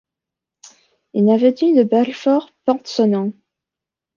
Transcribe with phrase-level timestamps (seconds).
[1.13, 3.33] Une avenue de Belfort porte son nom.